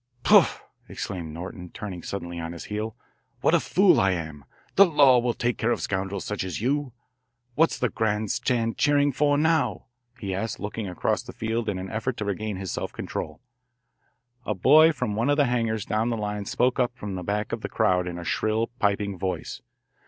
[0.23, 2.95] "Pouff!" exclaimed Norton, turning suddenly on his heel.
[3.41, 4.45] "What a fool I am!
[4.75, 6.91] The law will take care of such scoundrels as you.
[7.53, 9.85] What's the grand stand cheering for now?"
[10.19, 13.41] he asked, looking across the field in an effort to regain his self control.
[14.43, 17.51] A boy from one of the hangars down the line spoke up from the back
[17.51, 19.61] of the crowd in a shrill, piping voice.